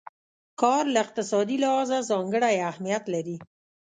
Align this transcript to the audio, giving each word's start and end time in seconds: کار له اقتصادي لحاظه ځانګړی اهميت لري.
کار 0.61 0.83
له 0.93 0.99
اقتصادي 1.05 1.57
لحاظه 1.63 1.97
ځانګړی 2.09 2.55
اهميت 2.69 3.03
لري. 3.13 3.37